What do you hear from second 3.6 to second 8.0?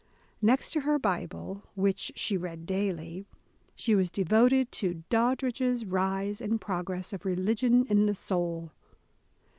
she was devoted to "Doddridge's Rise and Progress of Religion